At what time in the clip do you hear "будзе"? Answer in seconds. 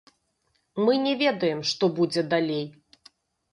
2.01-2.27